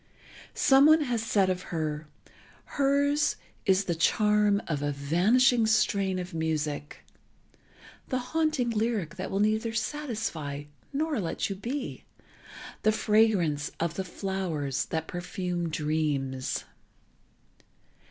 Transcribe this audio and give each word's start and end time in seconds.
Someone 0.55 1.01
has 1.01 1.21
said 1.21 1.47
of 1.51 1.61
her: 1.69 2.07
"Hers 2.65 3.35
is 3.67 3.83
the 3.83 3.93
charm 3.93 4.59
of 4.67 4.81
a 4.81 4.91
vanishing 4.91 5.67
strain 5.67 6.17
of 6.17 6.33
music, 6.33 7.05
the 8.07 8.17
haunting 8.33 8.71
lyric 8.71 9.13
that 9.17 9.29
will 9.29 9.39
neither 9.41 9.73
satisfy, 9.73 10.63
nor 10.91 11.19
let 11.19 11.51
you 11.51 11.55
be—the 11.55 12.03
fragrance 12.91 13.69
of 13.79 13.93
the 13.93 14.03
flowers 14.03 14.85
that 14.85 15.05
perfume 15.05 15.69
dreams." 15.69 16.63